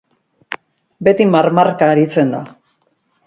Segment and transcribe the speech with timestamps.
[1.09, 2.41] Beti marmarka aritzen da.